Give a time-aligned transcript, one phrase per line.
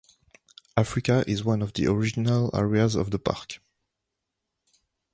[0.75, 3.59] Africa is one of the original areas of the park.